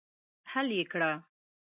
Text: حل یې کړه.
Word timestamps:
حل 0.51 0.67
یې 0.77 0.83
کړه. 0.91 1.11